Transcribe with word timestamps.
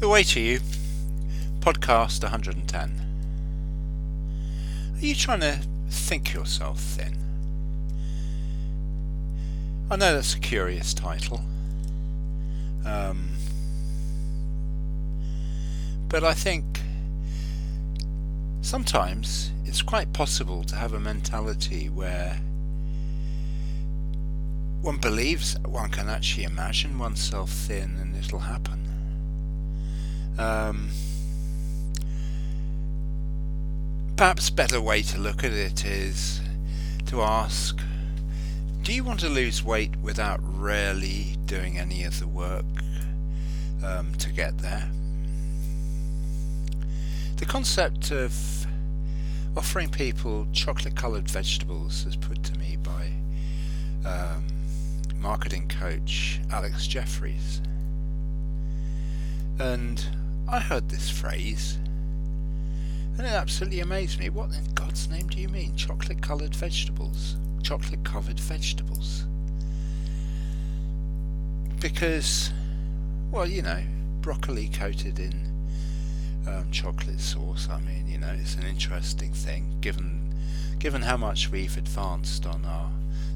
The 0.00 0.08
Way 0.08 0.22
to 0.22 0.40
You, 0.40 0.60
podcast 1.58 2.22
110. 2.22 3.00
Are 4.96 5.04
you 5.04 5.14
trying 5.14 5.40
to 5.40 5.60
think 5.90 6.32
yourself 6.32 6.80
thin? 6.80 7.18
I 9.90 9.96
know 9.96 10.14
that's 10.14 10.34
a 10.34 10.40
curious 10.40 10.94
title. 10.94 11.42
Um, 12.86 13.28
but 16.08 16.24
I 16.24 16.32
think 16.32 16.80
sometimes 18.62 19.52
it's 19.66 19.82
quite 19.82 20.14
possible 20.14 20.64
to 20.64 20.76
have 20.76 20.94
a 20.94 20.98
mentality 20.98 21.90
where 21.90 22.40
one 24.80 24.96
believes 24.96 25.58
one 25.66 25.90
can 25.90 26.08
actually 26.08 26.44
imagine 26.44 26.98
oneself 26.98 27.50
thin 27.50 27.98
and 28.00 28.16
it'll 28.16 28.38
happen. 28.38 28.89
Um, 30.38 30.90
perhaps 34.16 34.48
a 34.48 34.52
better 34.52 34.80
way 34.80 35.02
to 35.02 35.18
look 35.18 35.44
at 35.44 35.52
it 35.52 35.84
is 35.84 36.40
to 37.06 37.22
ask 37.22 37.80
do 38.82 38.94
you 38.94 39.04
want 39.04 39.20
to 39.20 39.28
lose 39.28 39.62
weight 39.62 39.94
without 39.96 40.40
really 40.42 41.36
doing 41.44 41.78
any 41.78 42.04
of 42.04 42.18
the 42.18 42.26
work 42.26 42.64
um, 43.84 44.14
to 44.16 44.30
get 44.30 44.58
there? 44.58 44.88
The 47.36 47.46
concept 47.46 48.10
of 48.10 48.66
offering 49.56 49.90
people 49.90 50.46
chocolate 50.52 50.96
coloured 50.96 51.30
vegetables 51.30 52.06
is 52.06 52.16
put 52.16 52.42
to 52.44 52.58
me 52.58 52.78
by 52.82 53.12
um, 54.08 54.44
marketing 55.16 55.68
coach 55.68 56.40
Alex 56.50 56.86
Jeffreys. 56.86 57.60
And 59.58 60.04
I 60.50 60.58
heard 60.58 60.88
this 60.88 61.08
phrase 61.08 61.78
and 63.20 63.28
it 63.28 63.32
absolutely 63.32 63.80
amazed 63.80 64.18
me. 64.18 64.30
What 64.30 64.50
in 64.52 64.64
God's 64.72 65.10
name 65.10 65.28
do 65.28 65.38
you 65.38 65.48
mean? 65.48 65.76
Chocolate 65.76 66.22
coloured 66.22 66.54
vegetables? 66.54 67.36
Chocolate 67.62 68.02
covered 68.02 68.40
vegetables? 68.40 69.26
Because, 71.80 72.50
well, 73.30 73.46
you 73.46 73.60
know, 73.60 73.82
broccoli 74.22 74.68
coated 74.68 75.18
in 75.18 75.34
um, 76.48 76.70
chocolate 76.70 77.20
sauce. 77.20 77.68
I 77.70 77.78
mean, 77.80 78.08
you 78.08 78.18
know, 78.18 78.34
it's 78.40 78.54
an 78.54 78.64
interesting 78.64 79.32
thing 79.34 79.76
given 79.80 80.34
given 80.78 81.02
how 81.02 81.18
much 81.18 81.50
we've 81.50 81.76
advanced 81.76 82.46
on 82.46 82.64
our 82.64 82.90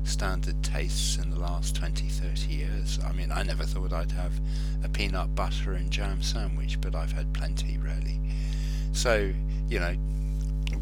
standard 0.04 0.62
tastes 0.62 1.16
in 1.16 1.30
the 1.30 1.38
last 1.38 1.76
20, 1.76 2.08
30 2.08 2.52
years. 2.52 2.98
I 3.04 3.12
mean, 3.12 3.32
I 3.32 3.42
never 3.42 3.64
thought 3.64 3.92
I'd 3.92 4.12
have 4.12 4.32
a 4.82 4.88
peanut 4.88 5.34
butter 5.34 5.72
and 5.72 5.90
jam 5.90 6.22
sandwich, 6.22 6.80
but 6.80 6.94
I've 6.94 7.12
had 7.12 7.32
plenty, 7.32 7.78
really. 7.78 8.20
So, 8.92 9.32
you 9.68 9.80
know, 9.80 9.96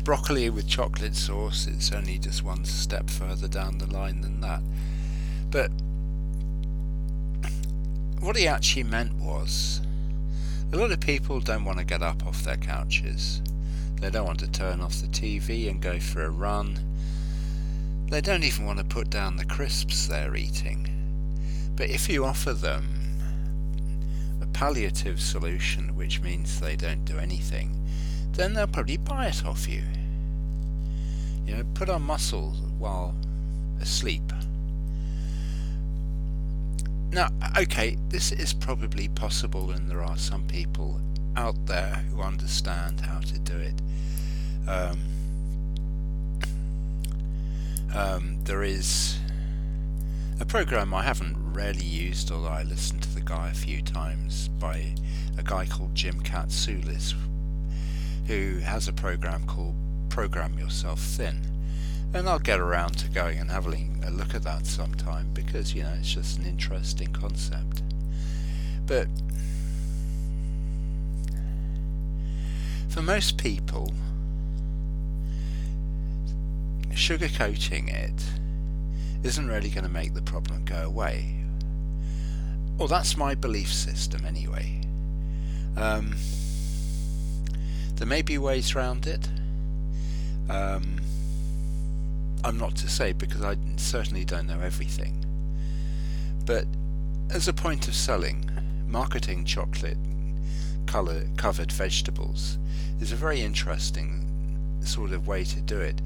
broccoli 0.04 0.50
with 0.50 0.66
chocolate 0.66 1.14
sauce, 1.14 1.66
it's 1.66 1.92
only 1.92 2.18
just 2.18 2.42
one 2.44 2.64
step 2.64 3.08
further 3.08 3.48
down 3.48 3.78
the 3.78 3.86
line 3.86 4.20
than 4.20 4.40
that. 4.40 4.62
But 5.50 5.70
what 8.20 8.36
he 8.36 8.46
actually 8.46 8.84
meant 8.84 9.14
was 9.14 9.80
a 10.72 10.76
lot 10.76 10.90
of 10.90 11.00
people 11.00 11.40
don't 11.40 11.64
want 11.64 11.78
to 11.78 11.84
get 11.84 12.02
up 12.02 12.26
off 12.26 12.42
their 12.42 12.56
couches. 12.56 13.42
They 13.96 14.10
don't 14.10 14.26
want 14.26 14.40
to 14.40 14.50
turn 14.50 14.80
off 14.80 14.94
the 14.94 15.06
TV 15.06 15.68
and 15.68 15.80
go 15.80 16.00
for 16.00 16.24
a 16.24 16.30
run 16.30 16.78
they 18.12 18.20
don't 18.20 18.44
even 18.44 18.66
want 18.66 18.78
to 18.78 18.84
put 18.84 19.08
down 19.08 19.36
the 19.36 19.44
crisps 19.46 20.06
they're 20.06 20.36
eating. 20.36 20.86
But 21.76 21.88
if 21.88 22.10
you 22.10 22.26
offer 22.26 22.52
them 22.52 22.86
a 24.42 24.46
palliative 24.48 25.18
solution, 25.18 25.96
which 25.96 26.20
means 26.20 26.60
they 26.60 26.76
don't 26.76 27.06
do 27.06 27.18
anything, 27.18 27.74
then 28.32 28.52
they'll 28.52 28.66
probably 28.66 28.98
buy 28.98 29.28
it 29.28 29.46
off 29.46 29.66
you. 29.66 29.82
You 31.46 31.56
know, 31.56 31.64
put 31.72 31.88
on 31.88 32.02
muscle 32.02 32.50
while 32.78 33.14
asleep. 33.80 34.30
Now, 37.12 37.28
okay, 37.56 37.96
this 38.08 38.30
is 38.30 38.52
probably 38.52 39.08
possible, 39.08 39.70
and 39.70 39.90
there 39.90 40.02
are 40.02 40.18
some 40.18 40.46
people 40.46 41.00
out 41.34 41.64
there 41.64 42.04
who 42.10 42.20
understand 42.20 43.00
how 43.00 43.20
to 43.20 43.38
do 43.38 43.56
it. 43.56 43.80
Um, 44.68 45.00
um, 47.94 48.38
there 48.44 48.62
is 48.62 49.18
a 50.40 50.44
program 50.46 50.94
I 50.94 51.02
haven't 51.02 51.36
rarely 51.52 51.84
used, 51.84 52.30
although 52.30 52.48
I 52.48 52.62
listened 52.62 53.02
to 53.02 53.14
the 53.14 53.20
guy 53.20 53.50
a 53.50 53.54
few 53.54 53.82
times, 53.82 54.48
by 54.48 54.94
a 55.38 55.42
guy 55.42 55.66
called 55.66 55.94
Jim 55.94 56.20
Katsoulis, 56.22 57.14
who 58.26 58.58
has 58.58 58.88
a 58.88 58.92
program 58.92 59.44
called 59.46 59.74
Program 60.08 60.58
Yourself 60.58 61.00
Thin. 61.00 61.42
And 62.14 62.28
I'll 62.28 62.38
get 62.38 62.60
around 62.60 62.98
to 62.98 63.08
going 63.08 63.38
and 63.38 63.50
having 63.50 64.02
a 64.06 64.10
look 64.10 64.34
at 64.34 64.42
that 64.42 64.66
sometime 64.66 65.30
because, 65.32 65.74
you 65.74 65.82
know, 65.82 65.94
it's 65.98 66.12
just 66.12 66.38
an 66.38 66.44
interesting 66.44 67.12
concept. 67.12 67.82
But 68.86 69.08
for 72.88 73.00
most 73.00 73.38
people, 73.38 73.92
sugarcoating 76.94 77.92
it 77.92 78.22
isn't 79.22 79.48
really 79.48 79.70
going 79.70 79.84
to 79.84 79.90
make 79.90 80.14
the 80.14 80.22
problem 80.22 80.64
go 80.64 80.76
away. 80.76 81.36
Well, 82.76 82.88
that's 82.88 83.16
my 83.16 83.34
belief 83.34 83.72
system 83.72 84.24
anyway. 84.24 84.80
Um, 85.76 86.16
there 87.96 88.06
may 88.06 88.22
be 88.22 88.38
ways 88.38 88.74
around 88.74 89.06
it. 89.06 89.28
Um, 90.48 91.00
I'm 92.44 92.58
not 92.58 92.74
to 92.76 92.88
say 92.88 93.12
because 93.12 93.42
I 93.42 93.56
certainly 93.76 94.24
don't 94.24 94.46
know 94.46 94.60
everything. 94.60 95.24
But 96.44 96.66
as 97.30 97.46
a 97.46 97.52
point 97.52 97.86
of 97.88 97.94
selling, 97.94 98.50
marketing 98.88 99.44
chocolate 99.44 99.96
color 100.86 101.24
covered 101.36 101.70
vegetables 101.70 102.58
is 103.00 103.12
a 103.12 103.16
very 103.16 103.40
interesting 103.40 104.26
sort 104.84 105.12
of 105.12 105.28
way 105.28 105.44
to 105.44 105.60
do 105.60 105.80
it 105.80 106.02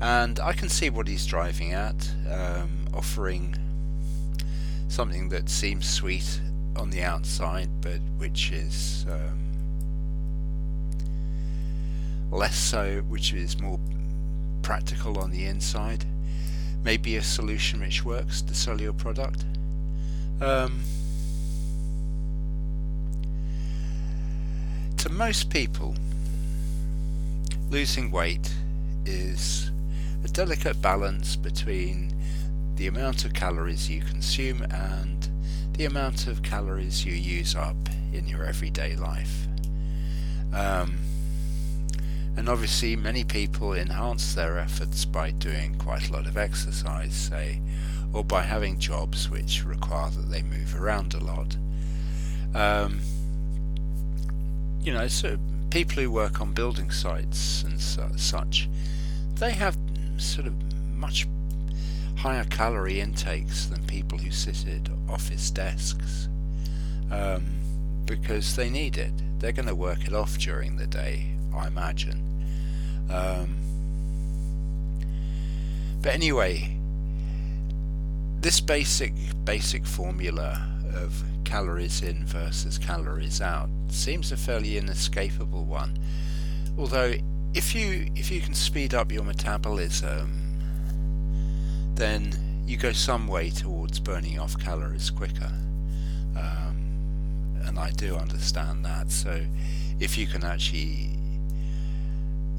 and 0.00 0.38
I 0.40 0.52
can 0.52 0.68
see 0.68 0.90
what 0.90 1.08
he's 1.08 1.26
driving 1.26 1.72
at, 1.72 2.10
um, 2.30 2.86
offering 2.92 3.56
something 4.88 5.28
that 5.30 5.48
seems 5.48 5.88
sweet 5.88 6.40
on 6.76 6.90
the 6.90 7.02
outside, 7.02 7.68
but 7.80 8.00
which 8.18 8.52
is 8.52 9.06
um, 9.08 9.46
less 12.30 12.56
so, 12.56 13.02
which 13.08 13.32
is 13.32 13.58
more 13.58 13.80
practical 14.62 15.18
on 15.18 15.30
the 15.30 15.46
inside. 15.46 16.04
Maybe 16.82 17.16
a 17.16 17.22
solution 17.22 17.80
which 17.80 18.04
works 18.04 18.42
to 18.42 18.54
sell 18.54 18.80
your 18.80 18.92
product. 18.92 19.44
Um, 20.40 20.82
to 24.98 25.08
most 25.08 25.50
people, 25.50 25.94
losing 27.70 28.10
weight 28.10 28.52
is 29.04 29.70
a 30.24 30.28
delicate 30.28 30.80
balance 30.80 31.36
between 31.36 32.12
the 32.76 32.86
amount 32.86 33.24
of 33.24 33.32
calories 33.32 33.88
you 33.88 34.02
consume 34.02 34.62
and 34.70 35.28
the 35.76 35.84
amount 35.84 36.26
of 36.26 36.42
calories 36.42 37.04
you 37.04 37.12
use 37.12 37.54
up 37.54 37.76
in 38.12 38.26
your 38.26 38.44
everyday 38.44 38.96
life. 38.96 39.46
Um, 40.52 40.98
and 42.36 42.48
obviously, 42.48 42.96
many 42.96 43.24
people 43.24 43.72
enhance 43.72 44.34
their 44.34 44.58
efforts 44.58 45.04
by 45.04 45.30
doing 45.30 45.74
quite 45.76 46.10
a 46.10 46.12
lot 46.12 46.26
of 46.26 46.36
exercise, 46.36 47.14
say, 47.14 47.60
or 48.12 48.24
by 48.24 48.42
having 48.42 48.78
jobs 48.78 49.30
which 49.30 49.64
require 49.64 50.10
that 50.10 50.30
they 50.30 50.42
move 50.42 50.78
around 50.78 51.14
a 51.14 51.18
lot. 51.18 51.56
Um, 52.54 53.00
you 54.80 54.92
know, 54.92 55.08
so 55.08 55.38
people 55.70 56.02
who 56.02 56.10
work 56.10 56.40
on 56.40 56.52
building 56.52 56.90
sites 56.90 57.64
and 57.64 57.80
su- 57.80 58.16
such, 58.16 58.68
they 59.34 59.52
have 59.52 59.76
sort 60.18 60.46
of 60.46 60.54
much 60.94 61.26
higher 62.16 62.44
calorie 62.44 63.00
intakes 63.00 63.66
than 63.66 63.84
people 63.84 64.18
who 64.18 64.30
sit 64.30 64.66
at 64.66 64.88
office 65.08 65.50
desks 65.50 66.28
um, 67.10 67.46
because 68.04 68.56
they 68.56 68.70
need 68.70 68.96
it. 68.96 69.12
They're 69.38 69.52
going 69.52 69.68
to 69.68 69.74
work 69.74 70.06
it 70.06 70.14
off 70.14 70.38
during 70.38 70.76
the 70.76 70.86
day, 70.86 71.26
I 71.54 71.66
imagine. 71.66 72.22
Um, 73.10 73.56
but 76.02 76.14
anyway, 76.14 76.76
this 78.40 78.60
basic 78.60 79.12
basic 79.44 79.86
formula 79.86 80.68
of 80.94 81.22
calories 81.44 82.02
in 82.02 82.24
versus 82.26 82.78
calories 82.78 83.40
out 83.40 83.68
seems 83.88 84.32
a 84.32 84.36
fairly 84.36 84.78
inescapable 84.78 85.64
one. 85.64 85.96
Although 86.78 87.14
if 87.56 87.74
you 87.74 88.06
if 88.14 88.30
you 88.30 88.40
can 88.42 88.52
speed 88.52 88.92
up 88.92 89.10
your 89.10 89.24
metabolism, 89.24 90.30
then 91.94 92.62
you 92.66 92.76
go 92.76 92.92
some 92.92 93.26
way 93.26 93.48
towards 93.48 93.98
burning 93.98 94.38
off 94.38 94.58
calories 94.58 95.08
quicker. 95.08 95.50
Um, 96.36 97.62
and 97.64 97.78
I 97.78 97.92
do 97.92 98.14
understand 98.16 98.84
that. 98.84 99.10
So 99.10 99.40
if 99.98 100.18
you 100.18 100.26
can 100.26 100.44
actually 100.44 101.08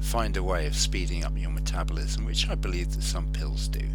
find 0.00 0.36
a 0.36 0.42
way 0.42 0.66
of 0.66 0.74
speeding 0.74 1.24
up 1.24 1.32
your 1.38 1.50
metabolism, 1.50 2.24
which 2.24 2.48
I 2.48 2.56
believe 2.56 2.92
that 2.96 3.02
some 3.02 3.28
pills 3.28 3.68
do, 3.68 3.86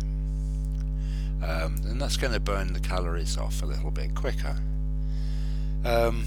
um, 1.45 1.77
then 1.83 1.99
that's 1.99 2.15
going 2.15 2.31
to 2.31 2.39
burn 2.39 2.71
the 2.71 2.79
calories 2.79 3.37
off 3.37 3.61
a 3.61 3.65
little 3.65 3.91
bit 3.91 4.15
quicker. 4.15 4.55
Um, 5.83 6.23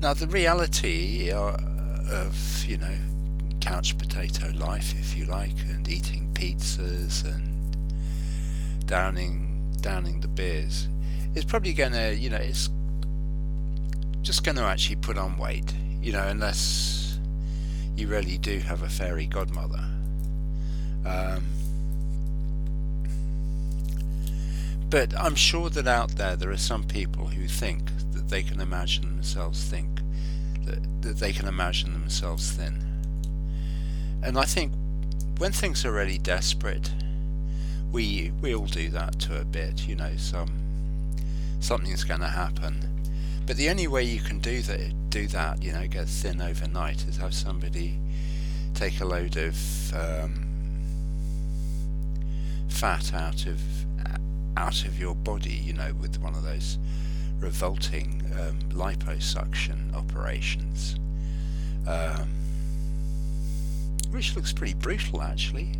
now 0.00 0.14
the 0.14 0.26
reality 0.28 1.30
uh, 1.32 1.56
of 2.10 2.64
you 2.66 2.78
know 2.78 2.96
couch 3.60 3.98
potato 3.98 4.50
life, 4.56 4.94
if 4.98 5.16
you 5.16 5.26
like, 5.26 5.58
and 5.68 5.88
eating 5.88 6.30
pizzas 6.32 7.24
and 7.24 7.76
downing 8.86 9.76
downing 9.80 10.20
the 10.20 10.28
beers 10.28 10.88
is 11.34 11.44
probably 11.44 11.72
going 11.72 11.92
to 11.92 12.14
you 12.14 12.30
know 12.30 12.38
it's 12.38 12.70
just 14.22 14.44
going 14.44 14.56
to 14.56 14.62
actually 14.62 14.96
put 14.96 15.16
on 15.16 15.38
weight, 15.38 15.74
you 16.02 16.12
know, 16.12 16.26
unless 16.26 17.18
you 17.96 18.06
really 18.08 18.36
do 18.38 18.58
have 18.58 18.82
a 18.82 18.88
fairy 18.88 19.26
godmother. 19.26 19.82
Um, 21.06 21.46
but 24.90 25.18
I'm 25.18 25.34
sure 25.34 25.70
that 25.70 25.86
out 25.86 26.10
there 26.16 26.36
there 26.36 26.50
are 26.50 26.56
some 26.58 26.84
people 26.84 27.26
who 27.26 27.48
think 27.48 27.90
they 28.28 28.42
can 28.42 28.60
imagine 28.60 29.04
themselves 29.04 29.64
think 29.64 30.00
that, 30.64 31.02
that 31.02 31.16
they 31.18 31.32
can 31.32 31.48
imagine 31.48 31.92
themselves 31.92 32.52
thin. 32.52 32.84
And 34.22 34.38
I 34.38 34.44
think 34.44 34.72
when 35.38 35.52
things 35.52 35.84
are 35.84 35.92
really 35.92 36.18
desperate, 36.18 36.92
we 37.92 38.32
we 38.42 38.54
all 38.54 38.66
do 38.66 38.90
that 38.90 39.18
to 39.20 39.40
a 39.40 39.44
bit, 39.44 39.86
you 39.88 39.96
know, 39.96 40.12
some 40.16 40.50
something's 41.60 42.04
going 42.04 42.20
to 42.20 42.28
happen. 42.28 42.84
But 43.46 43.56
the 43.56 43.70
only 43.70 43.86
way 43.86 44.02
you 44.02 44.20
can 44.20 44.40
do 44.40 44.60
that, 44.62 45.10
do 45.10 45.26
that, 45.28 45.62
you 45.62 45.72
know, 45.72 45.86
get 45.86 46.06
thin 46.06 46.42
overnight, 46.42 47.06
is 47.06 47.16
have 47.16 47.32
somebody 47.32 47.98
take 48.74 49.00
a 49.00 49.04
load 49.04 49.36
of 49.36 49.56
um, 49.94 50.44
fat 52.68 53.14
out 53.14 53.46
of 53.46 53.60
out 54.56 54.84
of 54.84 54.98
your 54.98 55.14
body, 55.14 55.54
you 55.54 55.72
know, 55.72 55.94
with 56.00 56.20
one 56.20 56.34
of 56.34 56.42
those 56.42 56.78
revolting 57.40 58.22
um, 58.38 58.58
liposuction 58.70 59.94
operations, 59.94 60.96
um, 61.86 62.28
which 64.10 64.34
looks 64.36 64.52
pretty 64.52 64.74
brutal 64.74 65.22
actually. 65.22 65.72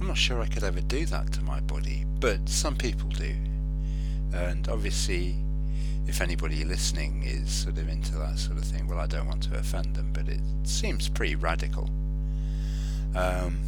I'm 0.00 0.06
not 0.06 0.18
sure 0.18 0.40
I 0.40 0.46
could 0.46 0.64
ever 0.64 0.80
do 0.80 1.06
that 1.06 1.32
to 1.34 1.42
my 1.42 1.60
body, 1.60 2.04
but 2.20 2.48
some 2.48 2.76
people 2.76 3.08
do. 3.10 3.34
And 4.32 4.68
obviously, 4.68 5.36
if 6.06 6.20
anybody 6.20 6.64
listening 6.64 7.22
is 7.24 7.50
sort 7.50 7.78
of 7.78 7.88
into 7.88 8.12
that 8.18 8.38
sort 8.38 8.58
of 8.58 8.64
thing, 8.64 8.86
well, 8.86 8.98
I 8.98 9.06
don't 9.06 9.26
want 9.26 9.42
to 9.44 9.58
offend 9.58 9.96
them, 9.96 10.10
but 10.12 10.28
it 10.28 10.40
seems 10.64 11.08
pretty 11.08 11.34
radical. 11.34 11.90
Um, 13.14 13.58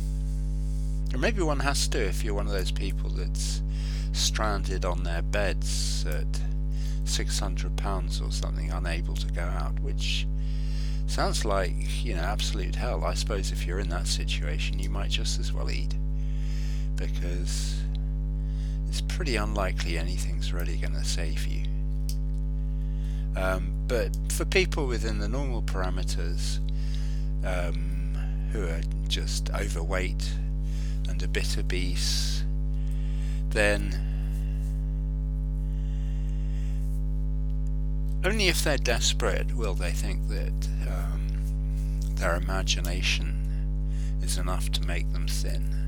maybe 1.17 1.43
one 1.43 1.61
has 1.61 1.89
to 1.89 1.99
if 1.99 2.23
you're 2.23 2.35
one 2.35 2.47
of 2.47 2.53
those 2.53 2.71
people 2.71 3.09
that's 3.11 3.63
stranded 4.13 4.85
on 4.85 5.03
their 5.03 5.23
beds 5.23 6.05
at 6.07 6.41
600 7.09 7.77
pounds 7.77 8.21
or 8.21 8.31
something, 8.31 8.71
unable 8.71 9.15
to 9.15 9.33
go 9.33 9.43
out, 9.43 9.79
which 9.81 10.27
sounds 11.07 11.45
like, 11.45 12.05
you 12.05 12.15
know, 12.15 12.23
absolute 12.23 12.75
hell. 12.75 13.05
I 13.05 13.15
suppose 13.15 13.51
if 13.53 13.67
you're 13.67 13.81
in 13.81 13.89
that 13.89 14.07
situation, 14.07 14.79
you 14.79 14.91
might 14.91 15.11
just 15.11 15.39
as 15.41 15.53
well 15.53 15.71
eat 15.71 15.95
because 16.97 17.81
it's 18.89 19.01
pretty 19.03 19.37
unlikely 19.37 19.97
anything's 19.97 20.53
really 20.53 20.77
going 20.77 20.95
to 20.95 21.05
save 21.05 21.47
you. 21.47 21.65
Um, 23.37 23.73
but 23.87 24.17
for 24.33 24.45
people 24.45 24.87
within 24.87 25.19
the 25.19 25.29
normal 25.29 25.63
parameters 25.63 26.59
um, 27.45 28.15
who 28.53 28.67
are 28.67 28.81
just 29.07 29.51
overweight 29.51 30.33
and 31.09 31.23
a 31.23 31.29
bit 31.29 31.57
obese, 31.57 32.43
then 33.51 34.08
only 38.25 38.49
if 38.49 38.65
they're 38.65 38.79
desperate 38.79 39.55
will 39.55 39.75
they 39.75 39.93
think 39.93 40.29
that 40.29 40.69
um, 40.89 41.21
their 42.15 42.35
imagination 42.35 43.35
is 44.23 44.39
enough 44.39 44.71
to 44.73 44.83
make 44.83 45.13
them 45.13 45.27
thin 45.29 45.79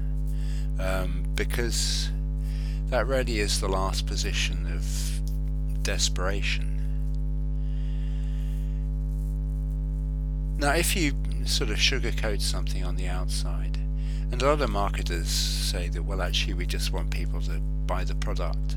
um, 0.78 1.24
because 1.34 2.10
that 2.88 3.06
really 3.06 3.40
is 3.40 3.60
the 3.60 3.68
last 3.68 4.06
position 4.06 4.66
of 4.74 5.82
desperation. 5.82 6.66
Now, 10.58 10.74
if 10.74 10.94
you 10.94 11.14
sort 11.46 11.70
of 11.70 11.76
sugarcoat 11.76 12.40
something 12.40 12.84
on 12.84 12.96
the 12.96 13.08
outside, 13.08 13.78
and 14.30 14.42
a 14.42 14.46
lot 14.46 14.60
of 14.60 14.70
marketers 14.70 15.28
say 15.28 15.88
that, 15.88 16.02
well, 16.02 16.20
actually, 16.20 16.54
we 16.54 16.66
just 16.66 16.92
want 16.92 17.10
people 17.10 17.40
to 17.42 17.60
buy 17.86 18.04
the 18.04 18.14
product, 18.14 18.76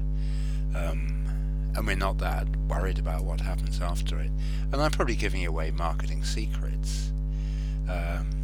um, 0.75 1.25
and 1.75 1.87
we're 1.87 1.95
not 1.95 2.17
that 2.19 2.47
worried 2.67 2.99
about 2.99 3.23
what 3.23 3.41
happens 3.41 3.81
after 3.81 4.19
it. 4.19 4.31
And 4.71 4.81
I'm 4.81 4.91
probably 4.91 5.15
giving 5.15 5.45
away 5.45 5.71
marketing 5.71 6.23
secrets. 6.23 7.11
Um, 7.89 8.43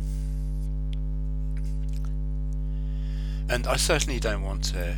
And 3.49 3.65
I 3.65 3.77
certainly 3.77 4.19
don't 4.19 4.43
want 4.43 4.63
to 4.65 4.95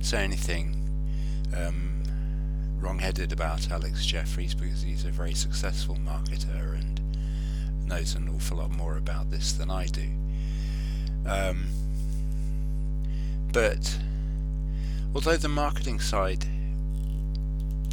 say 0.00 0.24
anything 0.24 0.74
um, 1.54 2.02
wrong-headed 2.80 3.32
about 3.32 3.70
Alex 3.70 4.06
Jeffreys 4.06 4.54
because 4.54 4.80
he's 4.80 5.04
a 5.04 5.10
very 5.10 5.34
successful 5.34 5.96
marketer 5.96 6.72
and 6.72 7.00
knows 7.86 8.14
an 8.14 8.30
awful 8.34 8.56
lot 8.56 8.70
more 8.70 8.96
about 8.96 9.30
this 9.30 9.52
than 9.52 9.70
I 9.70 9.86
do. 9.88 10.08
Um, 11.26 11.66
but 13.52 13.98
although 15.14 15.36
the 15.36 15.48
marketing 15.48 16.00
side 16.00 16.46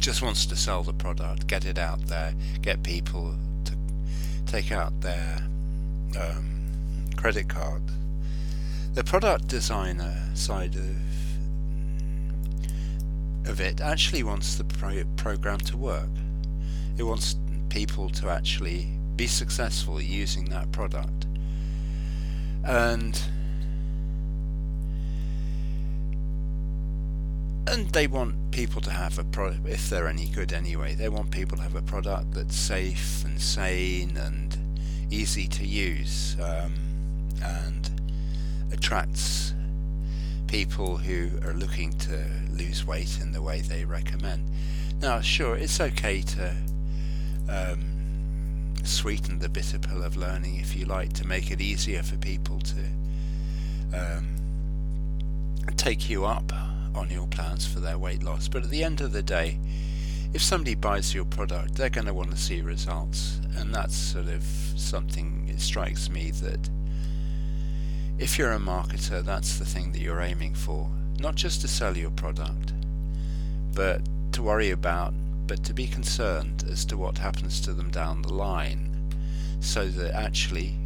just 0.00 0.22
wants 0.22 0.46
to 0.46 0.56
sell 0.56 0.82
the 0.82 0.94
product, 0.94 1.46
get 1.46 1.64
it 1.64 1.78
out 1.78 2.06
there, 2.06 2.34
get 2.62 2.82
people 2.82 3.34
to 3.64 3.76
take 4.46 4.72
out 4.72 5.00
their 5.00 5.38
um, 6.18 7.10
credit 7.16 7.48
card 7.48 7.82
the 8.94 9.04
product 9.04 9.46
designer 9.46 10.16
side 10.34 10.74
of 10.74 10.96
of 13.48 13.60
it 13.60 13.80
actually 13.80 14.22
wants 14.22 14.56
the 14.56 14.64
pro- 14.64 15.04
program 15.16 15.58
to 15.58 15.76
work. 15.76 16.10
It 16.98 17.04
wants 17.04 17.36
people 17.68 18.10
to 18.10 18.28
actually 18.28 18.88
be 19.16 19.26
successful 19.26 20.00
using 20.00 20.44
that 20.50 20.70
product. 20.72 21.26
And 22.64 23.20
and 27.70 27.88
they 27.90 28.06
want 28.06 28.50
people 28.50 28.80
to 28.82 28.90
have 28.90 29.18
a 29.18 29.24
product 29.24 29.66
if 29.66 29.88
they're 29.88 30.08
any 30.08 30.26
good 30.26 30.52
anyway. 30.52 30.94
They 30.94 31.08
want 31.08 31.30
people 31.30 31.56
to 31.56 31.62
have 31.62 31.76
a 31.76 31.82
product 31.82 32.34
that's 32.34 32.56
safe 32.56 33.24
and 33.24 33.40
sane 33.40 34.16
and 34.16 34.58
easy 35.10 35.46
to 35.48 35.64
use. 35.64 36.36
Um, 36.40 36.74
and 37.42 37.90
attracts 38.72 39.54
people 40.46 40.96
who 40.96 41.30
are 41.46 41.54
looking 41.54 41.92
to 41.98 42.24
lose 42.50 42.84
weight 42.84 43.20
in 43.20 43.32
the 43.32 43.42
way 43.42 43.60
they 43.60 43.84
recommend. 43.84 44.50
Now, 45.00 45.20
sure, 45.20 45.56
it's 45.56 45.80
okay 45.80 46.22
to 46.22 46.54
um, 47.48 48.74
sweeten 48.84 49.38
the 49.38 49.48
bitter 49.48 49.78
pill 49.78 50.02
of 50.02 50.16
learning, 50.16 50.56
if 50.56 50.76
you 50.76 50.86
like, 50.86 51.12
to 51.14 51.26
make 51.26 51.50
it 51.50 51.60
easier 51.60 52.02
for 52.02 52.16
people 52.16 52.60
to 52.60 52.84
um, 53.94 54.36
take 55.76 56.10
you 56.10 56.24
up 56.24 56.52
on 56.94 57.10
your 57.10 57.26
plans 57.26 57.66
for 57.66 57.80
their 57.80 57.98
weight 57.98 58.22
loss. 58.22 58.48
But 58.48 58.64
at 58.64 58.70
the 58.70 58.84
end 58.84 59.00
of 59.00 59.12
the 59.12 59.22
day, 59.22 59.58
if 60.32 60.42
somebody 60.42 60.74
buys 60.74 61.14
your 61.14 61.24
product, 61.24 61.74
they're 61.74 61.90
going 61.90 62.06
to 62.06 62.14
want 62.14 62.30
to 62.30 62.36
see 62.36 62.60
results, 62.60 63.40
and 63.56 63.74
that's 63.74 63.96
sort 63.96 64.28
of 64.28 64.44
something. 64.76 65.48
It 65.48 65.60
strikes 65.60 66.08
me 66.08 66.30
that 66.30 66.70
if 68.18 68.38
you're 68.38 68.52
a 68.52 68.58
marketer, 68.58 69.24
that's 69.24 69.58
the 69.58 69.64
thing 69.64 69.92
that 69.92 70.00
you're 70.00 70.20
aiming 70.20 70.54
for. 70.54 70.88
Not 71.18 71.34
just 71.34 71.60
to 71.62 71.68
sell 71.68 71.96
your 71.96 72.10
product, 72.10 72.72
but 73.74 74.02
to 74.32 74.42
worry 74.42 74.70
about, 74.70 75.14
but 75.46 75.64
to 75.64 75.74
be 75.74 75.86
concerned 75.86 76.64
as 76.70 76.84
to 76.86 76.96
what 76.96 77.18
happens 77.18 77.60
to 77.62 77.72
them 77.72 77.90
down 77.90 78.22
the 78.22 78.32
line, 78.32 78.88
so 79.60 79.86
that 79.88 80.14
actually 80.14 80.76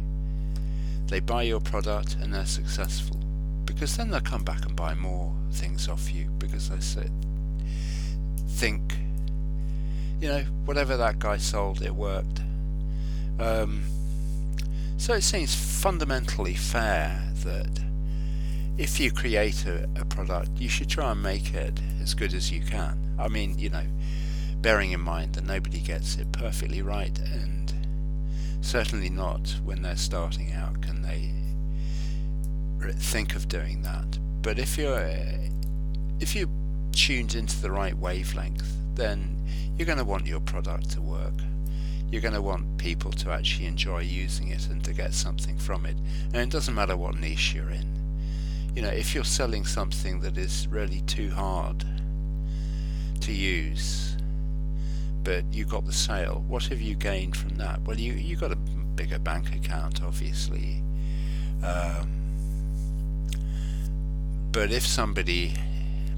they 1.07 1.19
buy 1.19 1.43
your 1.43 1.59
product 1.59 2.17
and 2.19 2.33
they're 2.33 2.45
successful. 2.45 3.14
Because 3.65 3.97
then 3.97 4.11
they'll 4.11 4.21
come 4.21 4.43
back 4.43 4.65
and 4.65 4.75
buy 4.75 4.93
more 4.93 5.33
things 5.51 5.89
off 5.89 6.13
you 6.13 6.29
because 6.37 6.69
they 6.69 6.79
say, 6.79 7.09
think, 8.47 8.95
you 10.19 10.29
know, 10.29 10.43
whatever 10.65 10.95
that 10.97 11.19
guy 11.19 11.37
sold, 11.37 11.81
it 11.81 11.93
worked. 11.93 12.41
Um, 13.39 13.83
so 14.97 15.13
it 15.13 15.23
seems 15.23 15.53
fundamentally 15.53 16.53
fair 16.53 17.21
that 17.43 17.79
if 18.77 18.99
you 18.99 19.11
create 19.11 19.65
a, 19.65 19.87
a 19.95 20.05
product, 20.05 20.51
you 20.57 20.69
should 20.69 20.89
try 20.89 21.11
and 21.11 21.21
make 21.21 21.53
it 21.53 21.79
as 22.01 22.13
good 22.13 22.33
as 22.33 22.51
you 22.51 22.61
can. 22.61 23.15
I 23.19 23.27
mean, 23.27 23.57
you 23.57 23.69
know, 23.69 23.85
bearing 24.61 24.91
in 24.91 25.01
mind 25.01 25.35
that 25.35 25.45
nobody 25.45 25.79
gets 25.79 26.17
it 26.17 26.31
perfectly 26.31 26.81
right, 26.81 27.17
and 27.19 27.73
certainly 28.61 29.09
not 29.09 29.55
when 29.63 29.81
they're 29.81 29.95
starting 29.95 30.53
out 30.53 30.81
can 30.81 31.01
they 31.01 31.31
think 32.93 33.35
of 33.35 33.47
doing 33.47 33.81
that. 33.83 34.17
But 34.41 34.59
if 34.59 34.77
you're 34.77 34.99
if 36.19 36.35
you 36.35 36.49
tuned 36.91 37.35
into 37.35 37.61
the 37.61 37.71
right 37.71 37.97
wavelength, 37.97 38.65
then 38.95 39.35
you're 39.77 39.85
going 39.85 39.97
to 39.97 40.05
want 40.05 40.25
your 40.25 40.39
product 40.39 40.91
to 40.91 41.01
work. 41.01 41.33
You're 42.09 42.21
going 42.21 42.33
to 42.33 42.41
want 42.41 42.77
people 42.77 43.11
to 43.11 43.31
actually 43.31 43.65
enjoy 43.65 44.01
using 44.01 44.49
it 44.49 44.67
and 44.67 44.83
to 44.85 44.93
get 44.93 45.13
something 45.13 45.57
from 45.57 45.85
it. 45.85 45.97
And 46.33 46.37
it 46.37 46.49
doesn't 46.49 46.73
matter 46.73 46.95
what 46.95 47.19
niche 47.19 47.53
you're 47.53 47.69
in. 47.69 47.85
You 48.73 48.81
know, 48.81 48.89
if 48.89 49.15
you're 49.15 49.23
selling 49.23 49.65
something 49.65 50.21
that 50.21 50.37
is 50.37 50.67
really 50.67 51.01
too 51.01 51.29
hard 51.31 51.83
to 53.21 53.31
use, 53.33 54.15
but 55.23 55.43
you 55.51 55.65
got 55.65 55.85
the 55.85 55.93
sale, 55.93 56.43
what 56.47 56.63
have 56.65 56.81
you 56.81 56.95
gained 56.95 57.35
from 57.35 57.55
that? 57.55 57.81
Well, 57.81 57.99
you 57.99 58.13
you 58.13 58.35
got 58.35 58.51
a 58.51 58.55
bigger 58.55 59.19
bank 59.19 59.53
account, 59.53 60.03
obviously. 60.03 60.83
Um, 61.63 62.24
but 64.55 64.71
if 64.71 64.87
somebody 64.87 65.53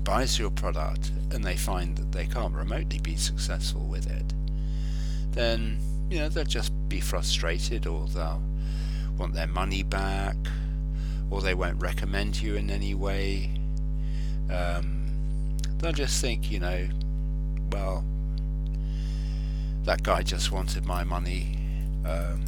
buys 0.04 0.38
your 0.38 0.52
product 0.52 1.12
and 1.32 1.44
they 1.44 1.56
find 1.56 1.98
that 1.98 2.12
they 2.12 2.28
can't 2.28 2.54
remotely 2.54 3.00
be 3.00 3.16
successful 3.16 3.82
with 3.82 4.06
it, 4.12 4.32
then 5.32 5.80
you 6.08 6.20
know 6.20 6.30
they'll 6.30 6.44
just 6.44 6.72
be 6.88 7.00
frustrated 7.00 7.88
or 7.88 8.06
they'll 8.10 8.44
want 9.18 9.34
their 9.34 9.48
money 9.48 9.82
back 9.82 10.36
or 11.32 11.42
they 11.42 11.56
won't 11.56 11.82
recommend 11.82 12.40
you 12.40 12.56
in 12.56 12.70
any 12.70 12.94
way. 12.94 13.60
Um, 14.54 15.58
they'll 15.80 15.92
just 15.92 16.22
think, 16.22 16.52
you 16.52 16.60
know, 16.60 16.88
well, 17.72 18.06
that 19.82 20.04
guy 20.04 20.22
just 20.22 20.52
wanted 20.52 20.86
my 20.86 21.04
money. 21.04 21.58
Um, 22.06 22.46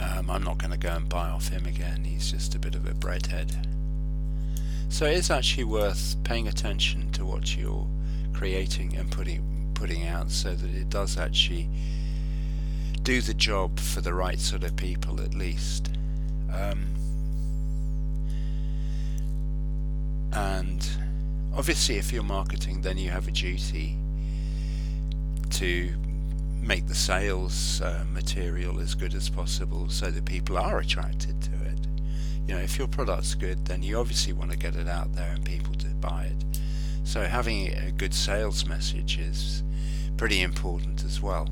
um, 0.00 0.30
I'm 0.30 0.42
not 0.42 0.58
going 0.58 0.70
to 0.70 0.78
go 0.78 0.90
and 0.90 1.08
buy 1.08 1.28
off 1.28 1.48
him 1.48 1.66
again. 1.66 2.04
He's 2.04 2.30
just 2.30 2.54
a 2.54 2.58
bit 2.58 2.74
of 2.74 2.86
a 2.86 2.92
breadhead. 2.92 3.66
So 4.88 5.06
it's 5.06 5.30
actually 5.30 5.64
worth 5.64 6.16
paying 6.24 6.48
attention 6.48 7.10
to 7.12 7.24
what 7.24 7.56
you're 7.56 7.86
creating 8.32 8.96
and 8.96 9.10
putting 9.10 9.44
putting 9.74 10.08
out 10.08 10.30
so 10.30 10.54
that 10.54 10.74
it 10.74 10.90
does 10.90 11.16
actually 11.16 11.68
do 13.02 13.20
the 13.20 13.34
job 13.34 13.78
for 13.78 14.00
the 14.00 14.12
right 14.12 14.40
sort 14.40 14.64
of 14.64 14.74
people 14.76 15.20
at 15.20 15.34
least. 15.34 15.90
Um, 16.52 16.86
and 20.32 20.88
obviously 21.56 21.96
if 21.96 22.12
you're 22.12 22.22
marketing 22.22 22.82
then 22.82 22.98
you 22.98 23.10
have 23.10 23.28
a 23.28 23.30
duty 23.30 23.96
to 25.50 25.94
make 26.60 26.86
the 26.86 26.94
sales 26.94 27.80
uh, 27.80 28.04
material 28.12 28.80
as 28.80 28.94
good 28.94 29.14
as 29.14 29.28
possible 29.28 29.88
so 29.88 30.10
that 30.10 30.24
people 30.24 30.58
are 30.58 30.78
attracted 30.78 31.40
to 31.42 31.52
it 31.52 31.88
you 32.48 32.54
know, 32.54 32.60
if 32.60 32.78
your 32.78 32.88
product's 32.88 33.34
good, 33.34 33.66
then 33.66 33.82
you 33.82 33.98
obviously 33.98 34.32
want 34.32 34.50
to 34.50 34.56
get 34.56 34.74
it 34.74 34.88
out 34.88 35.14
there 35.14 35.32
and 35.32 35.44
people 35.44 35.74
to 35.74 35.86
buy 35.88 36.24
it. 36.24 36.58
So 37.04 37.20
having 37.24 37.68
a 37.74 37.90
good 37.90 38.14
sales 38.14 38.64
message 38.64 39.18
is 39.18 39.62
pretty 40.16 40.40
important 40.40 41.04
as 41.04 41.20
well. 41.20 41.46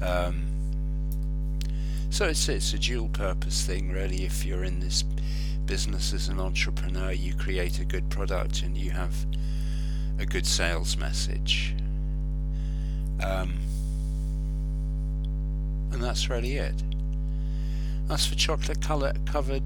Um, 0.00 0.46
so 2.10 2.26
it's 2.26 2.48
it's 2.48 2.72
a 2.74 2.78
dual 2.78 3.08
purpose 3.08 3.66
thing 3.66 3.90
really. 3.90 4.24
If 4.24 4.46
you're 4.46 4.62
in 4.62 4.78
this 4.78 5.02
business 5.02 6.12
as 6.12 6.28
an 6.28 6.38
entrepreneur, 6.38 7.10
you 7.10 7.34
create 7.34 7.80
a 7.80 7.84
good 7.84 8.08
product 8.08 8.62
and 8.62 8.78
you 8.78 8.92
have 8.92 9.14
a 10.20 10.26
good 10.26 10.46
sales 10.46 10.96
message. 10.96 11.74
Um, 13.22 13.58
and 15.92 16.02
that's 16.02 16.28
really 16.28 16.56
it. 16.56 16.74
As 18.10 18.26
for 18.26 18.34
chocolate 18.34 18.80
color 18.80 19.12
covered 19.24 19.62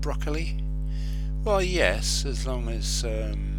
broccoli, 0.00 0.62
well, 1.44 1.62
yes, 1.62 2.24
as 2.24 2.46
long 2.46 2.68
as 2.68 3.04
um, 3.04 3.52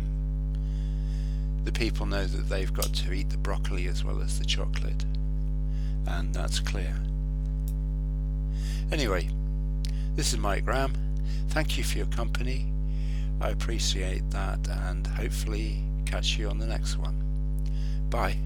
the 1.66 1.72
people 1.72 2.06
know 2.06 2.26
that 2.26 2.48
they've 2.48 2.72
got 2.72 2.94
to 2.94 3.14
eat 3.14 3.30
the 3.30 3.38
broccoli 3.38 3.88
as 3.88 4.06
well 4.06 4.22
as 4.22 4.40
the 4.40 4.46
chocolate, 4.46 5.04
and 6.08 6.34
that's 6.34 6.60
clear. 6.60 6.96
Anyway, 8.92 9.30
this 10.16 10.32
is 10.32 10.40
Mike 10.40 10.64
Graham. 10.66 10.94
Thank 11.50 11.78
you 11.78 11.84
for 11.84 11.98
your 11.98 12.08
company. 12.08 12.72
I 13.42 13.50
appreciate 13.50 14.30
that, 14.32 14.66
and 14.70 15.06
hopefully 15.06 15.84
catch 16.06 16.38
you 16.38 16.50
on 16.50 16.60
the 16.60 16.68
next 16.68 16.98
one. 16.98 17.16
Bye. 18.10 18.38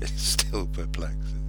it 0.00 0.08
still 0.50 0.66
perplexes 0.66 1.39